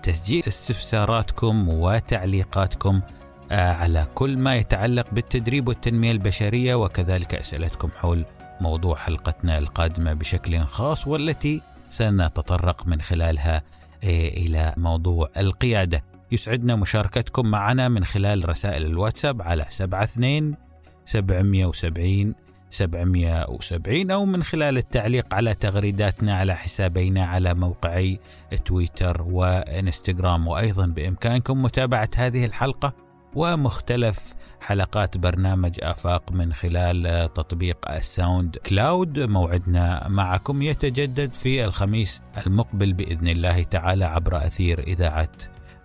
تسجيل 0.03 0.43
استفساراتكم 0.47 1.69
وتعليقاتكم 1.69 2.95
آه، 2.95 3.20
على 3.60 4.08
كل 4.15 4.38
ما 4.38 4.55
يتعلق 4.55 5.08
بالتدريب 5.12 5.67
والتنمية 5.67 6.12
البشرية 6.12 6.75
وكذلك 6.75 7.36
أسئلتكم 7.36 7.89
حول 7.89 8.25
موضوع 8.62 8.95
حلقتنا 8.95 9.58
القادمة 9.58 10.13
بشكل 10.13 10.63
خاص 10.63 11.08
والتي 11.08 11.62
سنتطرق 11.89 12.88
من 12.88 13.02
خلالها 13.02 13.63
آه، 14.04 14.28
إلى 14.28 14.73
موضوع 14.78 15.30
القيادة. 15.38 16.04
يسعدنا 16.32 16.75
مشاركتكم 16.75 17.47
معنا 17.47 17.89
من 17.89 18.04
خلال 18.04 18.49
رسائل 18.49 18.86
الواتساب 18.86 19.41
على 19.41 19.62
72 19.62 20.56
770 21.06 22.36
770 22.69 24.12
أو 24.12 24.25
من 24.25 24.43
خلال 24.43 24.78
التعليق 24.78 25.34
على 25.34 25.54
تغريداتنا 25.54 26.38
على 26.38 26.56
حسابينا 26.56 27.25
على 27.25 27.54
موقعي 27.54 28.19
تويتر 28.65 29.21
وإنستغرام. 29.21 30.47
وأيضا 30.47 30.86
بإمكانكم 30.86 31.62
متابعة 31.62 32.10
هذه 32.15 32.45
الحلقة 32.45 32.93
ومختلف 33.36 34.34
حلقات 34.62 35.17
برنامج 35.17 35.80
آفاق 35.82 36.32
من 36.32 36.54
خلال 36.54 37.30
تطبيق 37.34 37.91
الساوند 37.91 38.58
كلاود. 38.58 39.20
موعدنا 39.20 40.08
معكم 40.08 40.62
يتجدد 40.62 41.34
في 41.34 41.65
الخميس 41.65 42.22
المقبل 42.48 42.94
بإذن 42.94 43.28
الله 43.28 43.63
تعالى 43.63 44.06
عبر 44.06 44.38
أثير 44.38 44.80
إذاعة 44.80 45.30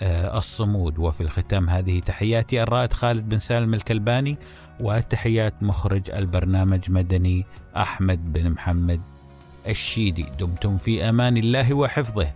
آه، 0.03 0.39
الصمود. 0.39 0.99
وفي 0.99 1.21
الختام 1.21 1.69
هذه 1.69 2.01
تحياتي 2.01 2.63
الرائد 2.63 2.93
خالد 2.93 3.29
بن 3.29 3.39
سالم 3.39 3.75
الكلباني 3.75 4.39
وتحيات 4.81 5.63
مخرج 5.63 6.11
البرنامج 6.11 6.91
مدني 6.91 7.47
أحمد 7.77 8.33
بن 8.33 8.51
محمد 8.51 9.01
الشيدي. 9.69 10.27
دمتم 10.39 10.77
في 10.77 11.09
أمان 11.09 11.37
الله 11.37 11.75
وحفظه. 11.75 12.33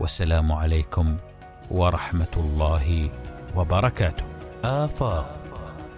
والسلام 0.00 0.52
عليكم 0.52 1.16
ورحمة 1.70 2.32
الله 2.36 3.10
وبركاته. 3.56 4.41
آفاق 4.64 5.38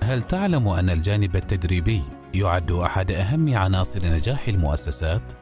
هل 0.02 0.22
تعلم 0.22 0.68
أن 0.68 0.90
الجانب 0.90 1.36
التدريبي 1.36 2.02
يعد 2.34 2.70
أحد 2.70 3.10
أهم 3.10 3.56
عناصر 3.56 4.06
نجاح 4.06 4.48
المؤسسات؟ 4.48 5.32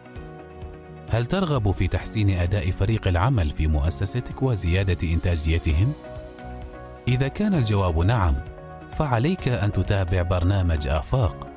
هل 1.11 1.27
ترغب 1.27 1.71
في 1.71 1.89
تحسين 1.89 2.31
أداء 2.31 2.71
فريق 2.71 3.09
العمل 3.09 3.51
في 3.51 3.67
مؤسستك 3.67 4.43
وزيادة 4.43 5.13
إنتاجيتهم؟ 5.13 5.93
إذا 7.09 7.29
كان 7.29 7.55
الجواب 7.55 7.99
نعم، 7.99 8.35
فعليك 8.91 9.49
أن 9.49 9.73
تتابع 9.73 10.23
برنامج 10.23 10.89
آفاق 10.89 11.49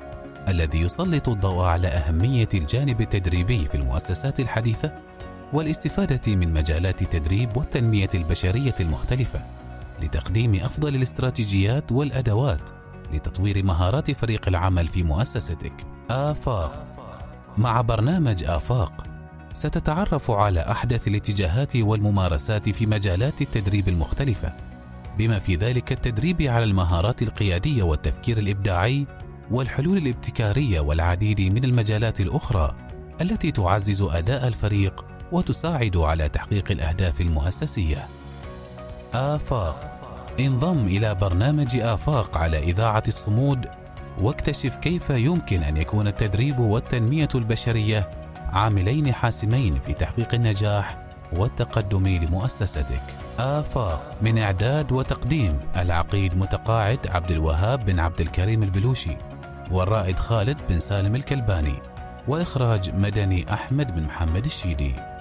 الذي 0.47 0.81
يسلط 0.81 1.29
الضوء 1.29 1.63
على 1.63 1.87
أهمية 1.87 2.49
الجانب 2.53 3.01
التدريبي 3.01 3.65
في 3.65 3.75
المؤسسات 3.75 4.39
الحديثة 4.39 4.93
والاستفادة 5.53 6.35
من 6.35 6.53
مجالات 6.53 7.01
التدريب 7.01 7.57
والتنمية 7.57 8.09
البشرية 8.15 8.75
المختلفة 8.79 9.54
لتقديم 10.03 10.55
أفضل 10.55 10.95
الاستراتيجيات 10.95 11.91
والأدوات 11.91 12.69
لتطوير 13.13 13.65
مهارات 13.65 14.11
فريق 14.11 14.47
العمل 14.47 14.87
في 14.87 15.03
مؤسستك. 15.03 15.73
آفاق 16.09 16.85
مع 17.57 17.81
برنامج 17.81 18.43
آفاق 18.43 19.03
ستتعرف 19.53 20.31
على 20.31 20.59
أحدث 20.59 21.07
الاتجاهات 21.07 21.75
والممارسات 21.75 22.69
في 22.69 22.85
مجالات 22.85 23.41
التدريب 23.41 23.87
المختلفة 23.87 24.53
بما 25.17 25.39
في 25.39 25.55
ذلك 25.55 25.91
التدريب 25.91 26.41
على 26.41 26.63
المهارات 26.63 27.21
القيادية 27.21 27.83
والتفكير 27.83 28.37
الإبداعي 28.37 29.05
والحلول 29.51 29.97
الابتكارية 29.97 30.79
والعديد 30.79 31.41
من 31.41 31.63
المجالات 31.63 32.21
الأخرى 32.21 32.75
التي 33.21 33.51
تعزز 33.51 34.01
أداء 34.01 34.47
الفريق 34.47 35.05
وتساعد 35.31 35.97
على 35.97 36.29
تحقيق 36.29 36.71
الأهداف 36.71 37.21
المؤسسية 37.21 38.07
آفاق 39.15 39.97
انضم 40.39 40.87
إلى 40.87 41.15
برنامج 41.15 41.77
آفاق 41.77 42.37
على 42.37 42.59
إذاعة 42.59 43.03
الصمود 43.07 43.69
واكتشف 44.21 44.75
كيف 44.75 45.09
يمكن 45.09 45.63
أن 45.63 45.77
يكون 45.77 46.07
التدريب 46.07 46.59
والتنمية 46.59 47.27
البشرية 47.35 48.09
عاملين 48.49 49.13
حاسمين 49.13 49.79
في 49.85 49.93
تحقيق 49.93 50.33
النجاح 50.33 50.97
والتقدم 51.33 52.07
لمؤسستك. 52.07 53.01
آفاق 53.39 54.13
من 54.21 54.37
إعداد 54.37 54.91
وتقديم 54.91 55.59
العقيد 55.77 56.37
متقاعد 56.37 57.07
عبد 57.07 57.31
الوهاب 57.31 57.85
بن 57.85 57.99
عبد 57.99 58.21
الكريم 58.21 58.63
البلوشي 58.63 59.17
والرائد 59.71 60.19
خالد 60.19 60.57
بن 60.69 60.79
سالم 60.79 61.15
الكلباني 61.15 61.75
وإخراج 62.27 62.95
مدني 62.95 63.53
أحمد 63.53 63.95
بن 63.95 64.03
محمد 64.03 64.45
الشيدي. 64.45 65.14